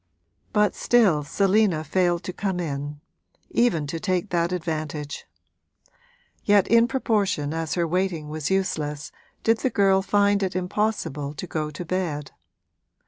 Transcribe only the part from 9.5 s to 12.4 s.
the girl find it impossible to go to bed.